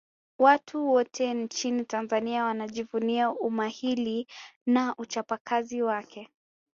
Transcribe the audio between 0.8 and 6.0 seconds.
wote nchini tanzania wanajivunia umahili na uchapakazi